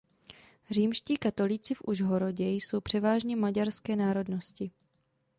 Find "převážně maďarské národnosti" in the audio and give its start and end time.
2.81-4.71